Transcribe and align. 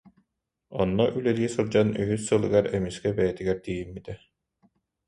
Онно 0.81 1.05
үлэлии 1.17 1.49
сылдьан 1.55 1.89
үһүс 2.01 2.21
сылыгар 2.27 2.65
эмискэ 2.77 3.09
бэйэтигэр 3.17 3.57
тиийиммитэ 3.65 4.13